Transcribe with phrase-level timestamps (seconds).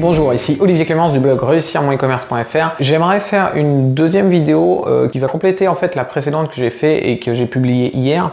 [0.00, 2.76] Bonjour, ici Olivier Clémence du blog réussir e-commerce.fr.
[2.78, 6.70] J'aimerais faire une deuxième vidéo euh, qui va compléter en fait la précédente que j'ai
[6.70, 8.30] fait et que j'ai publiée hier.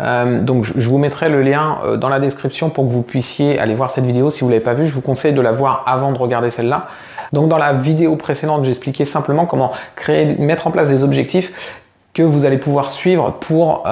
[0.00, 3.58] Euh, donc je vous mettrai le lien euh, dans la description pour que vous puissiez
[3.58, 4.30] aller voir cette vidéo.
[4.30, 6.50] Si vous ne l'avez pas vue, je vous conseille de la voir avant de regarder
[6.50, 6.86] celle-là.
[7.32, 11.74] Donc dans la vidéo précédente, j'expliquais simplement comment créer, mettre en place des objectifs
[12.14, 13.84] que vous allez pouvoir suivre pour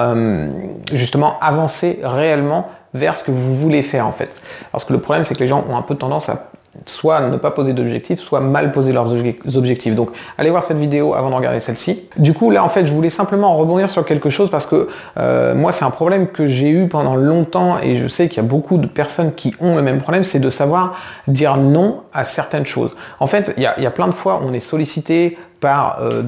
[0.93, 4.29] justement avancer réellement vers ce que vous voulez faire en fait.
[4.71, 6.51] Parce que le problème c'est que les gens ont un peu tendance à
[6.85, 9.11] soit ne pas poser d'objectifs, soit mal poser leurs
[9.57, 9.95] objectifs.
[9.95, 12.03] Donc allez voir cette vidéo avant de regarder celle-ci.
[12.17, 14.87] Du coup là en fait je voulais simplement rebondir sur quelque chose parce que
[15.19, 18.45] euh, moi c'est un problème que j'ai eu pendant longtemps et je sais qu'il y
[18.45, 20.95] a beaucoup de personnes qui ont le même problème, c'est de savoir
[21.27, 22.91] dire non à certaines choses.
[23.19, 26.23] En fait il y a, plein de fois on est sollicité par euh,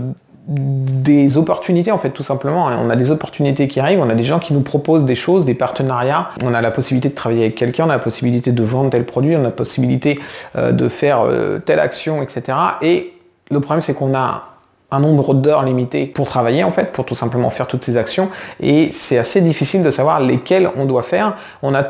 [0.49, 2.65] des opportunités en fait tout simplement.
[2.65, 5.45] On a des opportunités qui arrivent, on a des gens qui nous proposent des choses,
[5.45, 8.63] des partenariats, on a la possibilité de travailler avec quelqu'un, on a la possibilité de
[8.63, 10.19] vendre tel produit, on a la possibilité
[10.57, 12.57] euh, de faire euh, telle action, etc.
[12.81, 13.13] Et
[13.51, 14.45] le problème c'est qu'on a
[14.91, 18.29] un nombre d'heures limité pour travailler en fait, pour tout simplement faire toutes ces actions.
[18.59, 21.35] Et c'est assez difficile de savoir lesquelles on doit faire.
[21.61, 21.83] On a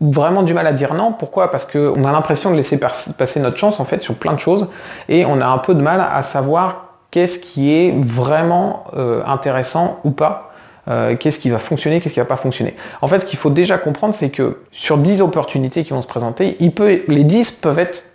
[0.00, 1.12] vraiment du mal à dire non.
[1.12, 1.50] Pourquoi?
[1.50, 4.68] Parce qu'on a l'impression de laisser passer notre chance en fait sur plein de choses
[5.08, 6.83] et on a un peu de mal à savoir
[7.14, 10.52] qu'est-ce qui est vraiment euh, intéressant ou pas,
[10.88, 12.74] euh, qu'est-ce qui va fonctionner, qu'est-ce qui va pas fonctionner.
[13.02, 16.08] En fait, ce qu'il faut déjà comprendre, c'est que sur 10 opportunités qui vont se
[16.08, 18.06] présenter, il peut, les 10 peuvent être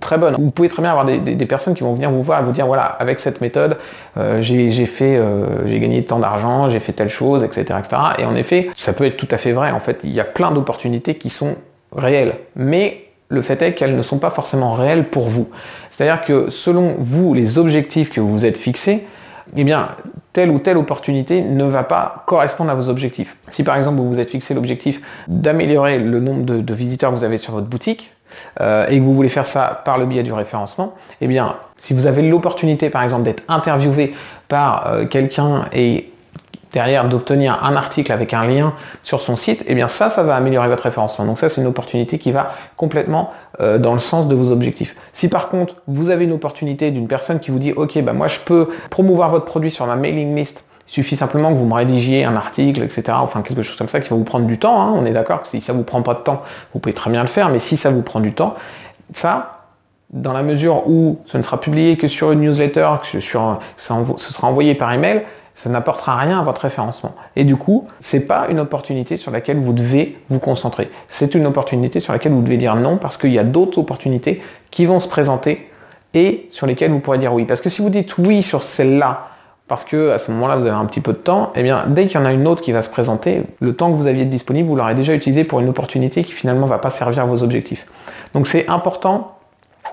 [0.00, 0.34] très bonnes.
[0.40, 2.66] Vous pouvez très bien avoir des, personnes qui vont venir vous voir et vous dire
[2.66, 3.76] voilà, avec cette méthode,
[4.16, 5.20] euh, j'ai fait,
[5.66, 8.02] j'ai gagné tant d'argent, j'ai fait telle chose, etc., etc.
[8.18, 9.70] Et en effet, ça peut être tout à fait vrai.
[9.70, 11.54] En fait, il y a plein d'opportunités qui sont
[11.94, 12.34] réelles.
[12.56, 13.01] Mais
[13.32, 15.48] le fait est qu'elles ne sont pas forcément réelles pour vous.
[15.90, 19.06] C'est-à-dire que selon vous, les objectifs que vous vous êtes fixés,
[19.56, 19.88] eh bien,
[20.32, 23.36] telle ou telle opportunité ne va pas correspondre à vos objectifs.
[23.50, 27.24] Si par exemple vous vous êtes fixé l'objectif d'améliorer le nombre de, visiteurs que vous
[27.24, 28.12] avez sur votre boutique,
[28.62, 31.92] euh, et que vous voulez faire ça par le biais du référencement, eh bien, si
[31.92, 34.14] vous avez l'opportunité par exemple d'être interviewé
[34.48, 36.11] par euh, quelqu'un et
[36.72, 40.36] derrière d'obtenir un article avec un lien sur son site, eh bien ça, ça va
[40.36, 41.24] améliorer votre référencement.
[41.24, 44.96] Donc ça, c'est une opportunité qui va complètement euh, dans le sens de vos objectifs.
[45.12, 48.28] Si par contre, vous avez une opportunité d'une personne qui vous dit, ok, bah moi
[48.28, 51.74] je peux promouvoir votre produit sur ma mailing list, il suffit simplement que vous me
[51.74, 53.04] rédigiez un article, etc.
[53.12, 54.80] Enfin quelque chose comme ça qui va vous prendre du temps.
[54.80, 54.92] Hein.
[54.94, 56.42] On est d'accord que si ça vous prend pas de temps,
[56.74, 58.54] vous pouvez très bien le faire, mais si ça vous prend du temps,
[59.12, 59.66] ça,
[60.10, 64.48] dans la mesure où ce ne sera publié que sur une newsletter, que ce sera
[64.48, 65.22] envoyé par email,
[65.54, 67.14] ça n'apportera rien à votre référencement.
[67.36, 70.90] Et du coup, ce n'est pas une opportunité sur laquelle vous devez vous concentrer.
[71.08, 74.42] C'est une opportunité sur laquelle vous devez dire non parce qu'il y a d'autres opportunités
[74.70, 75.68] qui vont se présenter
[76.14, 77.44] et sur lesquelles vous pourrez dire oui.
[77.44, 79.28] Parce que si vous dites oui sur celle-là,
[79.68, 82.06] parce que à ce moment-là vous avez un petit peu de temps, eh bien dès
[82.06, 84.24] qu'il y en a une autre qui va se présenter, le temps que vous aviez
[84.24, 87.26] disponible, vous l'aurez déjà utilisé pour une opportunité qui finalement ne va pas servir à
[87.26, 87.86] vos objectifs.
[88.34, 89.36] Donc c'est important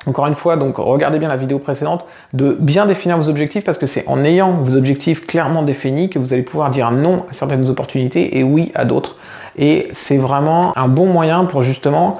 [0.08, 3.78] encore une fois, donc regardez bien la vidéo précédente, de bien définir vos objectifs parce
[3.78, 7.34] que c'est en ayant vos objectifs clairement définis que vous allez pouvoir dire non à
[7.34, 9.18] certaines opportunités et oui à d'autres.
[9.58, 12.20] Et c'est vraiment un bon moyen pour justement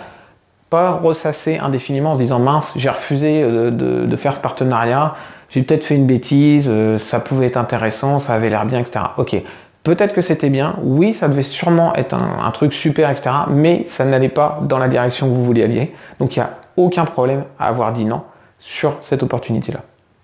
[0.70, 5.16] pas ressasser indéfiniment en se disant mince, j'ai refusé euh, de, faire ce partenariat,
[5.50, 9.06] j'ai peut-être fait une bêtise, euh, ça pouvait être intéressant, ça avait l'air bien, etc.
[9.18, 9.36] Ok,
[9.84, 13.32] peut-être que c'était bien, oui, ça devait sûrement être un, truc super, etc.
[13.50, 15.94] Mais ça n'allait pas dans la direction que vous vouliez aller.
[16.20, 18.24] Donc il y a aucun problème à avoir dit non
[18.58, 19.82] sur cette opportunité-là.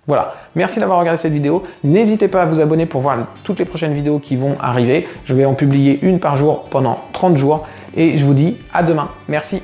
[0.07, 1.63] Voilà, merci d'avoir regardé cette vidéo.
[1.83, 5.07] N'hésitez pas à vous abonner pour voir toutes les prochaines vidéos qui vont arriver.
[5.25, 7.67] Je vais en publier une par jour pendant 30 jours.
[7.97, 9.09] Et je vous dis à demain.
[9.27, 9.61] Merci.